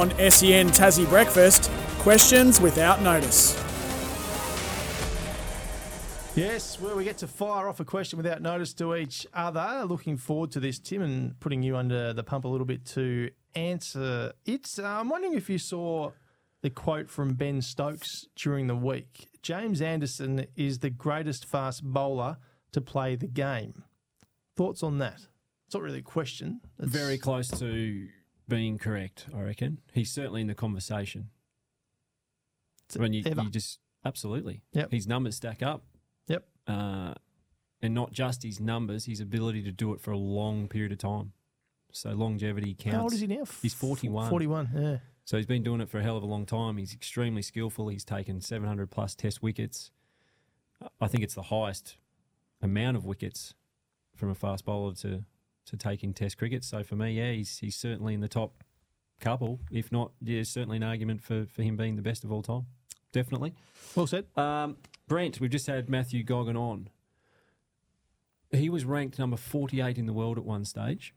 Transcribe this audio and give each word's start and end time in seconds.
On 0.00 0.08
SEN 0.12 0.68
Tassie 0.68 1.06
Breakfast, 1.10 1.70
questions 1.98 2.58
without 2.58 3.02
notice. 3.02 3.52
Yes, 6.34 6.80
well, 6.80 6.96
we 6.96 7.04
get 7.04 7.18
to 7.18 7.26
fire 7.26 7.68
off 7.68 7.80
a 7.80 7.84
question 7.84 8.16
without 8.16 8.40
notice 8.40 8.72
to 8.74 8.96
each 8.96 9.26
other. 9.34 9.84
Looking 9.84 10.16
forward 10.16 10.52
to 10.52 10.60
this, 10.60 10.78
Tim, 10.78 11.02
and 11.02 11.38
putting 11.38 11.62
you 11.62 11.76
under 11.76 12.14
the 12.14 12.22
pump 12.22 12.46
a 12.46 12.48
little 12.48 12.64
bit 12.64 12.86
to 12.86 13.28
answer 13.54 14.32
it. 14.46 14.66
Uh, 14.78 14.84
I'm 14.84 15.10
wondering 15.10 15.34
if 15.34 15.50
you 15.50 15.58
saw 15.58 16.12
the 16.62 16.70
quote 16.70 17.10
from 17.10 17.34
Ben 17.34 17.60
Stokes 17.60 18.24
during 18.36 18.68
the 18.68 18.76
week. 18.76 19.28
James 19.42 19.82
Anderson 19.82 20.46
is 20.56 20.78
the 20.78 20.88
greatest 20.88 21.44
fast 21.44 21.84
bowler 21.84 22.38
to 22.72 22.80
play 22.80 23.16
the 23.16 23.28
game. 23.28 23.84
Thoughts 24.56 24.82
on 24.82 24.96
that? 24.96 25.26
It's 25.66 25.74
not 25.74 25.82
really 25.82 25.98
a 25.98 26.02
question. 26.02 26.62
It's 26.78 26.90
Very 26.90 27.18
close 27.18 27.48
to 27.48 28.08
being 28.50 28.76
correct, 28.76 29.26
I 29.34 29.40
reckon. 29.40 29.78
He's 29.94 30.12
certainly 30.12 30.42
in 30.42 30.46
the 30.46 30.54
conversation. 30.54 31.30
When 32.96 33.12
you, 33.12 33.22
you 33.24 33.50
just 33.50 33.78
absolutely, 34.04 34.62
Yep. 34.72 34.90
his 34.90 35.06
numbers 35.06 35.36
stack 35.36 35.62
up, 35.62 35.84
Yep. 36.26 36.46
uh, 36.66 37.14
and 37.80 37.94
not 37.94 38.12
just 38.12 38.42
his 38.42 38.60
numbers, 38.60 39.04
his 39.06 39.20
ability 39.20 39.62
to 39.62 39.72
do 39.72 39.94
it 39.94 40.00
for 40.00 40.10
a 40.10 40.18
long 40.18 40.68
period 40.68 40.92
of 40.92 40.98
time. 40.98 41.32
So 41.92 42.10
longevity 42.10 42.74
counts. 42.74 42.96
How 42.96 43.02
old 43.04 43.12
is 43.12 43.20
he 43.20 43.26
now? 43.26 43.44
He's 43.62 43.74
41. 43.74 44.28
41, 44.28 44.70
yeah. 44.74 44.98
So 45.24 45.36
he's 45.36 45.46
been 45.46 45.62
doing 45.62 45.80
it 45.80 45.88
for 45.88 45.98
a 46.00 46.02
hell 46.02 46.16
of 46.16 46.22
a 46.22 46.26
long 46.26 46.46
time. 46.46 46.76
He's 46.76 46.92
extremely 46.92 47.42
skillful. 47.42 47.88
He's 47.88 48.04
taken 48.04 48.40
700 48.40 48.90
plus 48.90 49.14
Test 49.14 49.42
wickets. 49.42 49.90
I 51.00 51.06
think 51.08 51.22
it's 51.22 51.34
the 51.34 51.42
highest 51.42 51.96
amount 52.60 52.96
of 52.96 53.04
wickets 53.04 53.54
from 54.16 54.30
a 54.30 54.34
fast 54.34 54.64
bowler 54.64 54.94
to 54.96 55.24
to 55.70 55.76
take 55.76 56.02
in 56.04 56.12
Test 56.12 56.38
cricket. 56.38 56.64
So 56.64 56.82
for 56.84 56.96
me, 56.96 57.12
yeah, 57.12 57.32
he's 57.32 57.58
he's 57.58 57.76
certainly 57.76 58.14
in 58.14 58.20
the 58.20 58.28
top 58.28 58.62
couple. 59.20 59.60
If 59.70 59.90
not, 59.92 60.12
yeah, 60.22 60.42
certainly 60.42 60.76
an 60.76 60.82
argument 60.82 61.22
for 61.22 61.46
for 61.46 61.62
him 61.62 61.76
being 61.76 61.96
the 61.96 62.02
best 62.02 62.24
of 62.24 62.32
all 62.32 62.42
time. 62.42 62.66
Definitely. 63.12 63.54
Well 63.96 64.06
said. 64.06 64.26
Um, 64.36 64.76
Brent, 65.08 65.40
we've 65.40 65.50
just 65.50 65.66
had 65.66 65.88
Matthew 65.88 66.22
Goggin 66.22 66.56
on. 66.56 66.88
He 68.52 68.68
was 68.68 68.84
ranked 68.84 69.18
number 69.18 69.36
48 69.36 69.98
in 69.98 70.06
the 70.06 70.12
world 70.12 70.38
at 70.38 70.44
one 70.44 70.64
stage. 70.64 71.14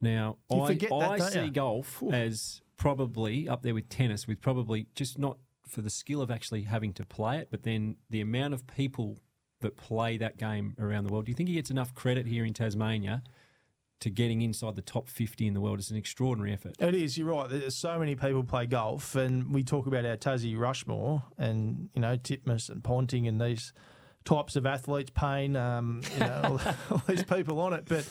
Now, 0.00 0.38
You 0.50 0.62
I, 0.62 0.66
forget 0.68 0.90
that, 0.90 1.10
I 1.10 1.18
see 1.18 1.44
you? 1.44 1.50
golf 1.50 2.02
as 2.12 2.60
probably 2.76 3.48
up 3.48 3.62
there 3.62 3.74
with 3.74 3.88
tennis, 3.88 4.26
with 4.26 4.40
probably 4.40 4.86
just 4.96 5.18
not 5.18 5.38
for 5.66 5.80
the 5.80 5.90
skill 5.90 6.20
of 6.20 6.30
actually 6.30 6.62
having 6.62 6.92
to 6.94 7.04
play 7.06 7.38
it, 7.38 7.48
but 7.50 7.62
then 7.62 7.96
the 8.10 8.20
amount 8.20 8.52
of 8.54 8.66
people 8.66 9.18
that 9.60 9.76
play 9.76 10.16
that 10.16 10.36
game 10.36 10.74
around 10.78 11.04
the 11.04 11.12
world. 11.12 11.26
Do 11.26 11.30
you 11.30 11.36
think 11.36 11.48
he 11.48 11.54
gets 11.54 11.70
enough 11.70 11.94
credit 11.94 12.26
here 12.26 12.44
in 12.44 12.52
Tasmania 12.52 13.22
to 14.02 14.10
getting 14.10 14.42
inside 14.42 14.76
the 14.76 14.82
top 14.82 15.08
50 15.08 15.46
in 15.46 15.54
the 15.54 15.60
world? 15.60 15.78
It's 15.78 15.90
an 15.90 15.96
extraordinary 15.96 16.52
effort. 16.52 16.74
It 16.78 16.94
is. 16.94 17.16
You're 17.16 17.28
right. 17.28 17.48
There's 17.48 17.76
so 17.76 17.98
many 17.98 18.14
people 18.14 18.44
play 18.44 18.66
golf, 18.66 19.14
and 19.14 19.52
we 19.52 19.64
talk 19.64 19.86
about 19.86 20.04
our 20.04 20.16
Tassie 20.16 20.58
Rushmore, 20.58 21.22
and 21.38 21.88
you 21.94 22.00
know 22.00 22.16
Titmus 22.16 22.68
and 22.68 22.84
Ponting 22.84 23.26
and 23.26 23.40
these 23.40 23.72
types 24.24 24.56
of 24.56 24.66
athletes, 24.66 25.10
Paine, 25.14 25.56
um, 25.56 26.00
you 26.14 26.20
know, 26.20 26.40
all, 26.44 26.74
all 26.90 27.02
these 27.06 27.24
people 27.24 27.60
on 27.60 27.72
it. 27.72 27.84
But 27.86 28.08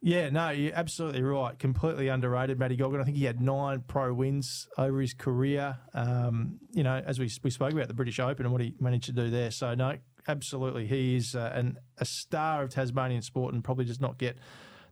yeah, 0.00 0.28
no, 0.28 0.50
you're 0.50 0.74
absolutely 0.74 1.22
right. 1.22 1.58
Completely 1.58 2.08
underrated, 2.08 2.58
Matty 2.58 2.76
Goggin. 2.76 3.00
I 3.00 3.04
think 3.04 3.16
he 3.16 3.24
had 3.24 3.40
nine 3.40 3.82
pro 3.86 4.12
wins 4.12 4.68
over 4.76 5.00
his 5.00 5.14
career. 5.14 5.78
Um, 5.94 6.60
you 6.72 6.82
know, 6.82 7.02
as 7.06 7.18
we 7.18 7.30
we 7.42 7.50
spoke 7.50 7.72
about 7.72 7.88
the 7.88 7.94
British 7.94 8.20
Open 8.20 8.44
and 8.44 8.52
what 8.52 8.60
he 8.60 8.74
managed 8.78 9.06
to 9.06 9.12
do 9.12 9.30
there. 9.30 9.50
So 9.50 9.74
no, 9.74 9.96
absolutely, 10.28 10.86
he 10.86 11.16
is 11.16 11.34
uh, 11.34 11.52
an, 11.54 11.78
a 11.98 12.04
star 12.04 12.62
of 12.62 12.70
Tasmanian 12.70 13.22
sport, 13.22 13.54
and 13.54 13.64
probably 13.64 13.86
does 13.86 14.00
not 14.00 14.18
get 14.18 14.36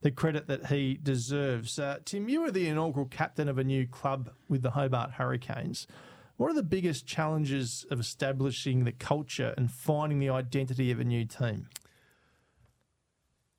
the 0.02 0.10
credit 0.10 0.48
that 0.48 0.66
he 0.66 0.98
deserves. 1.02 1.78
Uh, 1.78 1.98
Tim, 2.04 2.28
you 2.28 2.42
were 2.42 2.50
the 2.50 2.68
inaugural 2.68 3.06
captain 3.06 3.48
of 3.48 3.56
a 3.56 3.64
new 3.64 3.86
club 3.86 4.30
with 4.48 4.62
the 4.62 4.72
Hobart 4.72 5.12
Hurricanes. 5.12 5.86
What 6.36 6.50
are 6.50 6.54
the 6.54 6.62
biggest 6.62 7.06
challenges 7.06 7.86
of 7.90 8.00
establishing 8.00 8.84
the 8.84 8.92
culture 8.92 9.54
and 9.56 9.70
finding 9.70 10.18
the 10.18 10.30
identity 10.30 10.90
of 10.90 10.98
a 10.98 11.04
new 11.04 11.24
team? 11.24 11.68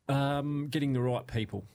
Um, 0.10 0.68
getting 0.70 0.92
the 0.92 1.02
right 1.02 1.26
people, 1.26 1.66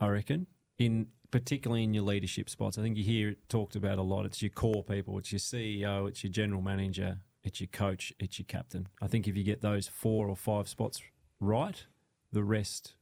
I 0.00 0.08
reckon, 0.08 0.46
in 0.78 1.08
particularly 1.30 1.84
in 1.84 1.92
your 1.92 2.04
leadership 2.04 2.48
spots. 2.48 2.78
I 2.78 2.82
think 2.82 2.96
you 2.96 3.04
hear 3.04 3.30
it 3.30 3.48
talked 3.50 3.76
about 3.76 3.98
a 3.98 4.02
lot. 4.02 4.24
It's 4.24 4.40
your 4.40 4.50
core 4.50 4.82
people. 4.82 5.18
It's 5.18 5.32
your 5.32 5.38
CEO. 5.38 6.08
It's 6.08 6.24
your 6.24 6.32
general 6.32 6.62
manager. 6.62 7.18
It's 7.44 7.60
your 7.60 7.68
coach. 7.68 8.14
It's 8.18 8.38
your 8.38 8.46
captain. 8.46 8.88
I 9.02 9.06
think 9.06 9.28
if 9.28 9.36
you 9.36 9.44
get 9.44 9.60
those 9.60 9.86
four 9.86 10.28
or 10.28 10.36
five 10.36 10.66
spots 10.66 11.02
right, 11.40 11.84
the 12.32 12.42
rest 12.42 12.94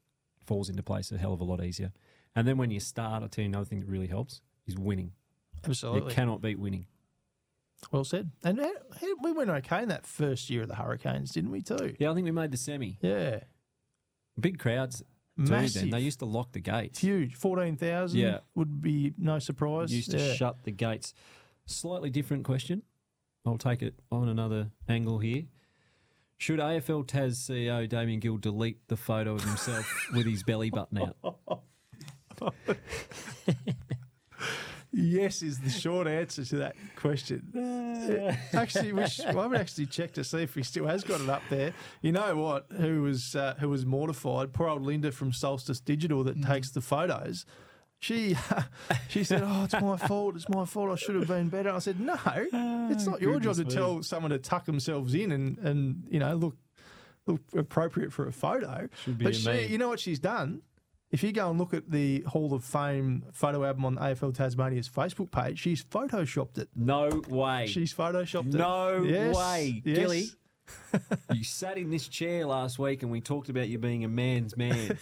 falls 0.47 0.69
into 0.69 0.83
place 0.83 1.11
a 1.13 1.19
hell 1.19 1.33
of 1.33 1.41
a 1.41 1.45
lot 1.45 1.63
easier. 1.63 1.93
And 2.35 2.47
then 2.47 2.57
when 2.59 2.71
you 2.71 2.81
start, 2.81 3.23
I 3.23 3.27
tell 3.29 3.43
you 3.43 3.49
another 3.49 3.65
thing 3.65 3.81
that 3.81 3.89
really 3.89 4.07
helps 4.07 4.41
is 4.67 4.77
winning. 4.77 5.13
Absolutely. 5.65 6.11
You 6.11 6.15
cannot 6.15 6.41
beat 6.43 6.59
winning. 6.59 6.87
Well 7.93 8.05
said. 8.05 8.31
And 8.43 8.61
we 9.23 9.33
went 9.33 9.51
okay 9.51 9.83
in 9.83 9.89
that 9.89 10.07
first 10.07 10.49
year 10.51 10.63
of 10.63 10.69
the 10.69 10.77
Hurricanes, 10.77 11.33
didn't 11.33 11.51
we, 11.51 11.61
too? 11.63 11.95
Yeah, 11.99 12.11
I 12.11 12.15
think 12.15 12.25
we 12.25 12.31
made 12.31 12.51
the 12.51 12.57
semi. 12.57 12.99
Yeah. 13.01 13.41
Big 14.39 14.59
crowds. 14.59 15.01
Too, 15.39 15.51
Massive. 15.51 15.83
then. 15.83 15.91
They 15.91 16.01
used 16.01 16.19
to 16.21 16.25
lock 16.25 16.53
the 16.53 16.61
gates. 16.61 16.99
Huge. 17.01 17.35
14,000 17.35 18.19
Yeah. 18.19 18.39
would 18.55 18.81
be 18.81 19.13
no 19.19 19.39
surprise. 19.39 19.93
used 19.95 20.11
to 20.13 20.19
Yeah. 20.19 20.33
shut 20.35 20.63
the 20.65 20.71
gates. 20.73 21.13
Slightly 21.67 22.09
different 22.11 22.45
question. 22.45 22.83
I'll 23.45 23.59
take 23.59 23.83
it 23.83 23.95
on 24.11 24.29
another 24.29 24.71
angle 24.89 25.19
here. 25.19 25.45
Should 26.39 26.61
AFL 26.61 27.07
Tas 27.07 27.39
CEO 27.39 27.89
Damien 27.89 28.21
Gill 28.21 28.37
delete 28.37 28.87
the 28.89 28.97
photo 28.97 29.35
of 29.35 29.43
himself 29.43 29.91
with 30.15 30.27
his 30.27 30.43
belly 30.43 30.71
button 30.71 30.99
out? 30.99 31.17
Yes, 34.93 35.43
is 35.43 35.59
the 35.59 35.69
short 35.69 36.07
answer 36.07 36.43
to 36.47 36.57
that 36.57 36.75
question. 36.97 37.53
Actually, 38.55 38.93
we 38.95 39.07
sh- 39.07 39.21
I 39.21 39.33
haven't 39.33 39.57
actually 39.57 39.87
check 39.87 40.13
to 40.15 40.25
see 40.25 40.39
if 40.39 40.55
he 40.55 40.63
still 40.63 40.87
has 40.87 41.05
got 41.05 41.21
it 41.21 41.29
up 41.29 41.43
there. 41.51 41.75
You 42.01 42.13
know 42.13 42.35
what? 42.37 42.67
Who 42.79 43.03
was 43.03 43.37
uh, 43.37 43.57
who 43.59 43.69
was 43.69 43.85
mortified? 43.85 44.55
Poor 44.55 44.69
old 44.69 44.83
Linda 44.83 45.13
from 45.13 45.33
Solstice 45.35 45.81
Digital 45.81 46.25
that 46.25 46.43
takes 46.43 46.71
the 46.71 46.81
photos. 46.81 47.45
She 47.99 48.37
she 49.09 49.25
said, 49.25 49.43
"Oh, 49.45 49.65
it's 49.65 49.73
my 49.81 49.97
fault. 50.09 50.37
It's 50.37 50.49
my 50.49 50.65
fault. 50.65 50.91
I 50.91 50.97
should 50.97 51.15
have 51.17 51.29
been 51.29 51.49
better." 51.49 51.71
I 51.71 51.79
said, 51.79 51.99
"No, 52.01 52.17
it's 52.91 53.07
not 53.07 53.21
your 53.23 53.41
job 53.41 53.55
to 53.57 53.65
goodness 53.65 53.75
tell 53.75 54.03
someone 54.03 54.31
to 54.31 54.39
tuck 54.39 54.65
themselves 54.67 55.15
in 55.15 55.33
and 55.33 55.59
and 55.59 56.07
you 56.11 56.19
know 56.21 56.35
look 56.35 56.57
look 57.27 57.41
appropriate 57.57 58.13
for 58.13 58.27
a 58.29 58.33
photo." 58.33 58.89
Should 59.05 59.19
be 59.19 59.25
but 59.25 59.35
she, 59.35 59.67
you 59.67 59.79
know 59.79 59.89
what 59.89 60.01
she's 60.01 60.19
done? 60.19 60.63
If 61.11 61.23
you 61.23 61.31
go 61.33 61.49
and 61.49 61.59
look 61.59 61.73
at 61.73 61.89
the 61.91 62.23
Hall 62.23 62.53
of 62.53 62.65
Fame 62.65 63.25
photo 63.33 63.65
album 63.65 63.85
on 63.85 63.97
AFL 63.97 64.35
Tasmania's 64.35 64.89
Facebook 64.89 65.31
page, 65.31 65.59
she's 65.61 65.83
photoshopped 65.85 66.59
it. 66.59 66.69
No 66.75 67.23
way. 67.29 67.69
She's 67.69 67.95
photoshopped 67.95 68.49
it. 68.49 68.59
no 68.59 69.03
Yes, 69.05 69.35
way. 69.37 69.83
yes. 69.85 69.97
Gilly, 69.99 70.27
you 71.33 71.45
sat 71.45 71.79
in 71.79 71.91
this 71.91 72.09
chair 72.09 72.45
last 72.45 72.81
week 72.81 73.05
and 73.05 73.13
we 73.13 73.21
talked 73.21 73.49
about 73.49 73.69
you 73.69 73.79
being 73.79 74.03
a 74.05 74.09
man's 74.09 74.57
man. 74.57 74.99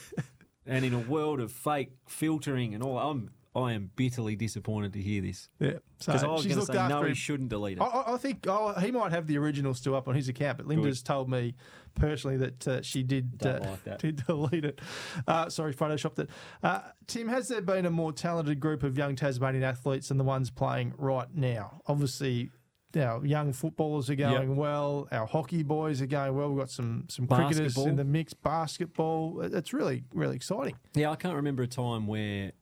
And 0.67 0.85
in 0.85 0.95
a 0.95 0.99
world 0.99 1.41
of 1.41 1.53
fake 1.53 1.93
filtering 2.07 2.75
and 2.75 2.83
all, 2.83 2.99
I'm 2.99 3.31
I 3.57 3.73
am 3.73 3.91
bitterly 3.95 4.35
disappointed 4.35 4.93
to 4.95 5.01
hear 5.01 5.23
this. 5.23 5.49
Yeah. 5.61 5.75
So 6.01 6.13
Because 6.13 6.25
I 6.25 6.27
was 6.27 6.45
going 6.45 6.59
to 6.59 6.67
say, 6.67 6.77
after 6.77 6.95
no, 6.95 7.03
he 7.05 7.15
shouldn't 7.15 7.51
delete 7.51 7.79
it. 7.79 7.83
I, 7.83 8.15
I- 8.15 8.17
think 8.17 8.47
oh, 8.49 8.73
he 8.81 8.91
might 8.91 9.13
have 9.13 9.27
the 9.29 9.39
original 9.39 9.75
still 9.75 9.95
up 9.95 10.09
on 10.09 10.15
his 10.15 10.29
account, 10.29 10.59
but 10.59 10.67
Linda's 10.67 11.03
told 11.03 11.31
me 11.31 11.55
personally 11.95 12.37
that 12.39 12.69
uh, 12.69 12.83
she 12.83 13.03
did 13.05 13.41
uh, 13.45 13.61
like 13.61 13.99
did 13.99 14.27
delete 14.27 14.65
it. 14.65 14.81
Uh, 15.29 15.49
sorry, 15.49 15.73
photoshopped 15.73 16.19
it. 16.19 16.31
Uh, 16.63 16.81
Tim, 17.07 17.29
has 17.29 17.47
there 17.49 17.61
been 17.61 17.87
a 17.87 17.91
more 17.91 18.13
talented 18.13 18.59
group 18.59 18.83
of 18.83 18.99
young 18.99 19.15
Tasmanian 19.15 19.63
athletes 19.63 20.09
than 20.09 20.19
the 20.19 20.25
ones 20.25 20.51
playing 20.51 20.95
right 20.99 21.33
now? 21.33 21.81
Obviously. 21.87 22.51
Our 22.97 23.25
young 23.25 23.53
footballers 23.53 24.09
are 24.11 24.15
going 24.15 24.57
well. 24.57 25.09
Our 25.11 25.27
hockey 25.27 25.63
boys 25.63 26.01
are 26.01 26.07
going 26.07 26.35
well. 26.35 26.49
We've 26.51 26.59
got 26.59 26.71
some 26.71 27.07
some 27.09 27.27
cricketers 27.27 27.59
Basketball. 27.59 27.87
in 27.89 27.97
the 27.97 28.05
mix. 28.05 28.35
Basketball. 28.35 29.41
It's 29.43 29.73
really 29.73 30.05
really 30.13 30.37
exciting. 30.37 30.77
Yeah, 30.95 31.11
I 31.11 31.17
can't 31.17 31.35
remember 31.35 31.63
a 31.63 31.67
time 31.67 32.07
where 32.07 32.53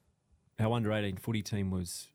our 0.59 0.72
under 0.72 0.93
eighteen 0.93 1.17
footy 1.17 1.43
team 1.43 1.70
was 1.70 2.08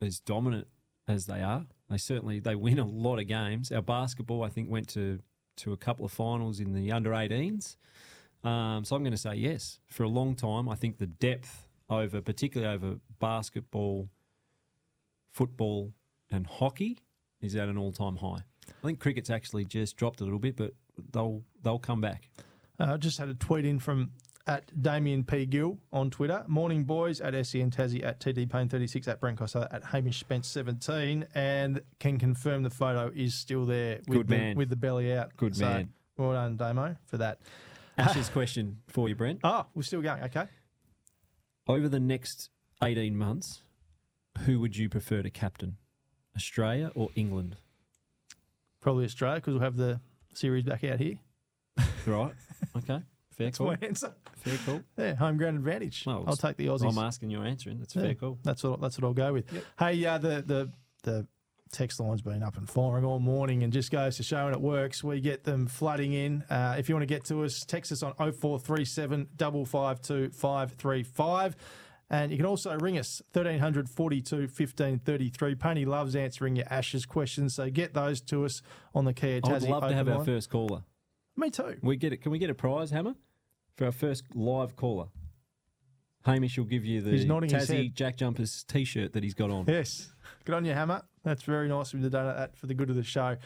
as 0.00 0.20
dominant 0.20 0.68
as 1.06 1.26
they 1.26 1.42
are. 1.42 1.66
They 1.90 1.98
certainly 1.98 2.40
they 2.40 2.54
win 2.54 2.78
a 2.78 2.86
lot 2.86 3.18
of 3.18 3.26
games. 3.26 3.72
Our 3.72 3.82
basketball, 3.82 4.42
I 4.42 4.48
think, 4.48 4.70
went 4.70 4.88
to 4.90 5.20
to 5.58 5.72
a 5.72 5.76
couple 5.76 6.04
of 6.04 6.12
finals 6.12 6.60
in 6.60 6.72
the 6.72 6.92
under 6.92 7.10
18s. 7.10 7.76
Um, 8.44 8.84
so 8.84 8.96
I'm 8.96 9.02
going 9.02 9.12
to 9.12 9.18
say 9.18 9.34
yes. 9.34 9.80
For 9.88 10.04
a 10.04 10.08
long 10.08 10.34
time, 10.34 10.68
I 10.68 10.74
think 10.74 10.98
the 10.98 11.06
depth 11.06 11.66
over, 11.90 12.20
particularly 12.20 12.72
over 12.72 12.96
basketball, 13.18 14.08
football, 15.32 15.92
and 16.30 16.46
hockey, 16.46 16.98
is 17.40 17.56
at 17.56 17.68
an 17.68 17.78
all 17.78 17.92
time 17.92 18.16
high. 18.16 18.42
I 18.68 18.86
think 18.86 19.00
cricket's 19.00 19.30
actually 19.30 19.64
just 19.64 19.96
dropped 19.96 20.20
a 20.20 20.24
little 20.24 20.38
bit, 20.38 20.56
but 20.56 20.74
they'll 21.12 21.42
they'll 21.62 21.78
come 21.78 22.00
back. 22.00 22.28
Uh, 22.78 22.94
I 22.94 22.96
just 22.96 23.18
had 23.18 23.28
a 23.28 23.34
tweet 23.34 23.64
in 23.64 23.78
from 23.78 24.10
at 24.46 24.82
Damien 24.82 25.24
P. 25.24 25.44
Gill 25.46 25.78
on 25.92 26.10
Twitter. 26.10 26.42
Morning 26.48 26.84
boys 26.84 27.20
at 27.20 27.34
SEN 27.46 27.70
Tassie 27.70 28.02
at 28.04 28.18
TD 28.18 28.48
Paine 28.50 28.68
36 28.68 29.06
at 29.06 29.20
Brent 29.20 29.40
at 29.54 29.84
Hamish 29.84 30.20
Spence 30.20 30.48
17 30.48 31.26
and 31.34 31.82
can 32.00 32.18
confirm 32.18 32.62
the 32.62 32.70
photo 32.70 33.12
is 33.14 33.34
still 33.34 33.66
there 33.66 33.98
with, 34.08 34.18
Good 34.18 34.28
the, 34.28 34.36
man. 34.36 34.56
with 34.56 34.70
the 34.70 34.76
belly 34.76 35.14
out. 35.14 35.36
Good 35.36 35.54
So, 35.56 35.66
man. 35.66 35.90
Well 36.16 36.32
done, 36.32 36.56
Damo, 36.56 36.96
for 37.06 37.18
that. 37.18 37.40
Ashes 37.98 38.28
question 38.28 38.78
for 38.88 39.08
you, 39.08 39.14
Brent. 39.14 39.40
Oh, 39.44 39.66
we're 39.74 39.82
still 39.82 40.00
going. 40.02 40.22
Okay. 40.24 40.46
over 41.68 41.88
the 41.88 42.00
next 42.00 42.48
18 42.82 43.16
months, 43.16 43.62
who 44.46 44.60
would 44.60 44.76
you 44.76 44.88
prefer 44.88 45.20
to 45.22 45.30
captain, 45.30 45.76
Australia 46.38 46.90
or 46.94 47.08
England? 47.16 47.56
Probably 48.80 49.04
Australia 49.04 49.36
because 49.40 49.54
we'll 49.54 49.62
have 49.62 49.76
the 49.76 50.00
series 50.34 50.64
back 50.64 50.84
out 50.84 50.98
here. 50.98 51.18
Right. 52.06 52.32
Okay. 52.76 53.02
Fair 53.32 53.46
That's 53.48 53.58
call. 53.58 53.66
my 53.66 53.78
answer. 53.82 54.14
Fair 54.36 54.56
call. 54.64 54.80
Yeah, 54.96 55.14
home 55.14 55.36
ground 55.36 55.58
advantage. 55.58 56.04
Well, 56.06 56.24
I'll 56.26 56.36
take 56.36 56.56
the 56.56 56.66
Aussies. 56.68 56.88
I'm 56.90 56.96
asking 56.98 57.28
you're 57.30 57.44
answering. 57.44 57.78
That's 57.80 57.94
Yeah, 57.94 58.02
fair 58.02 58.14
call. 58.14 58.38
That's 58.42 58.62
what 58.64 58.80
that's 58.80 58.98
what 58.98 59.06
I'll 59.06 59.12
go 59.14 59.32
with. 59.34 59.44
Hey, 59.78 60.04
uh, 60.06 60.16
the 60.18 60.42
the 60.46 60.72
the 61.02 61.26
text 61.70 62.00
line's 62.00 62.22
been 62.22 62.42
up 62.42 62.56
and 62.56 62.68
firing 62.68 63.04
all 63.04 63.18
morning, 63.18 63.62
and 63.62 63.72
just 63.72 63.90
goes 63.90 64.16
to 64.16 64.22
show 64.22 64.46
when 64.46 64.54
it 64.54 64.60
works. 64.60 65.04
We 65.04 65.20
get 65.20 65.44
them 65.44 65.66
flooding 65.66 66.14
in. 66.14 66.42
Uh, 66.48 66.76
if 66.78 66.88
you 66.88 66.94
want 66.94 67.02
to 67.02 67.14
get 67.14 67.24
to 67.26 67.44
us, 67.44 67.60
text 67.64 67.92
us 67.92 68.02
on 68.02 68.14
0437 68.14 69.28
552 69.36 70.30
535. 70.30 71.56
And 72.10 72.30
you 72.30 72.38
can 72.38 72.46
also 72.46 72.74
ring 72.78 72.96
us 72.98 73.20
1300 73.32 73.88
42 73.88 74.48
15 74.48 74.98
33. 75.00 75.54
Painey 75.56 75.86
loves 75.86 76.16
answering 76.16 76.56
your 76.56 76.66
Ashes 76.70 77.04
questions, 77.04 77.54
so 77.54 77.68
get 77.68 77.92
those 77.92 78.20
to 78.22 78.44
us 78.44 78.62
on 78.94 79.04
the 79.04 79.12
Kia 79.12 79.40
Tassie 79.40 79.68
love 79.68 79.86
to 79.88 79.94
have 79.94 80.08
our 80.08 80.16
line. 80.16 80.26
first 80.26 80.48
caller. 80.48 80.84
Me 81.36 81.50
too. 81.50 81.76
We 81.82 81.96
get 81.96 82.12
it. 82.12 82.22
Can 82.22 82.32
we 82.32 82.38
get 82.38 82.50
a 82.50 82.54
prize, 82.54 82.90
Hammer, 82.90 83.14
for 83.76 83.84
our 83.86 83.92
first 83.92 84.24
live 84.34 84.74
caller? 84.74 85.08
Hamish 86.24 86.58
will 86.58 86.64
give 86.64 86.84
you 86.84 87.00
the 87.00 87.10
He's 87.10 87.24
nodding 87.24 87.50
his 87.50 87.68
Tassie 87.68 87.84
head. 87.84 87.94
Jack 87.94 88.16
Jumpers 88.16 88.64
T-shirt 88.64 89.12
that 89.12 89.22
he's 89.22 89.34
got 89.34 89.50
on. 89.50 89.64
Yes. 89.68 90.10
Good 90.44 90.54
on 90.54 90.64
you, 90.64 90.72
Hammer. 90.72 91.02
That's 91.24 91.42
very 91.42 91.68
nice 91.68 91.92
of 91.92 92.00
you 92.00 92.10
to 92.10 92.10
do 92.10 92.22
that 92.22 92.56
for 92.56 92.66
the 92.66 92.74
good 92.74 92.90
of 92.90 92.96
the 92.96 93.02
show. 93.02 93.36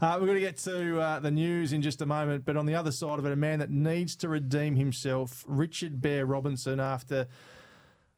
Uh, 0.00 0.16
we're 0.20 0.26
going 0.26 0.34
to 0.34 0.40
get 0.40 0.56
to 0.58 1.00
uh, 1.00 1.18
the 1.20 1.30
news 1.30 1.72
in 1.72 1.82
just 1.82 2.00
a 2.02 2.06
moment, 2.06 2.44
but 2.44 2.56
on 2.56 2.66
the 2.66 2.74
other 2.74 2.92
side 2.92 3.18
of 3.18 3.26
it, 3.26 3.32
a 3.32 3.36
man 3.36 3.58
that 3.58 3.70
needs 3.70 4.14
to 4.16 4.28
redeem 4.28 4.76
himself, 4.76 5.44
Richard 5.46 6.00
Bear 6.00 6.24
Robinson, 6.26 6.78
after 6.80 7.26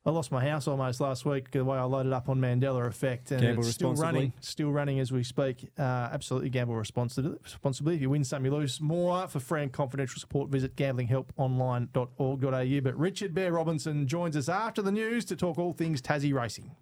I 0.04 0.10
lost 0.10 0.32
my 0.32 0.44
house 0.44 0.66
almost 0.66 1.00
last 1.00 1.24
week 1.24 1.52
the 1.52 1.64
way 1.64 1.78
I 1.78 1.84
loaded 1.84 2.12
up 2.12 2.28
on 2.28 2.40
Mandela 2.40 2.88
Effect, 2.88 3.30
and 3.30 3.40
Gamble 3.40 3.62
it's 3.62 3.70
still 3.70 3.94
running, 3.94 4.32
still 4.40 4.72
running 4.72 4.98
as 4.98 5.12
we 5.12 5.22
speak. 5.22 5.70
Uh, 5.78 5.82
absolutely 5.82 6.50
gamble 6.50 6.74
responsibly. 6.74 7.94
If 7.94 8.00
you 8.00 8.10
win 8.10 8.24
some, 8.24 8.44
you 8.44 8.50
lose 8.50 8.80
more. 8.80 9.28
For 9.28 9.38
free 9.38 9.62
and 9.62 9.72
confidential 9.72 10.18
support, 10.18 10.50
visit 10.50 10.74
gamblinghelponline.org.au. 10.74 12.80
But 12.80 12.98
Richard 12.98 13.32
Bear 13.32 13.52
Robinson 13.52 14.08
joins 14.08 14.36
us 14.36 14.48
after 14.48 14.82
the 14.82 14.90
news 14.90 15.24
to 15.26 15.36
talk 15.36 15.56
all 15.56 15.72
things 15.72 16.02
Tassie 16.02 16.34
racing. 16.34 16.72